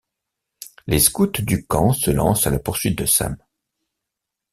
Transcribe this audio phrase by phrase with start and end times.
[0.87, 3.37] Les scouts du camp se lancent à la poursuite de Sam.